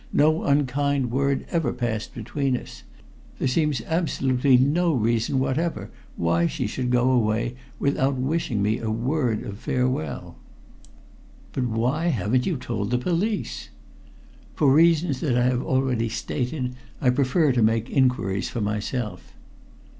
No 0.11 0.45
unkind 0.45 1.11
word 1.11 1.45
ever 1.51 1.71
passed 1.71 2.15
between 2.15 2.57
us. 2.57 2.81
There 3.37 3.47
seems 3.47 3.83
absolutely 3.85 4.57
no 4.57 4.93
reason 4.95 5.37
whatever 5.37 5.91
why 6.15 6.47
she 6.47 6.65
should 6.65 6.89
go 6.89 7.11
away 7.11 7.53
without 7.77 8.15
wishing 8.15 8.63
me 8.63 8.79
a 8.79 8.89
word 8.89 9.43
of 9.43 9.59
farewell." 9.59 10.37
"But 11.53 11.65
why 11.65 12.07
haven't 12.07 12.47
you 12.47 12.57
told 12.57 12.89
the 12.89 12.97
police?" 12.97 13.69
"For 14.55 14.73
reasons 14.73 15.19
that 15.19 15.37
I 15.37 15.43
have 15.43 15.61
already 15.61 16.09
stated. 16.09 16.73
I 16.99 17.11
prefer 17.11 17.51
to 17.51 17.61
make 17.61 17.87
inquiries 17.91 18.49
for 18.49 18.59
myself." 18.59 19.35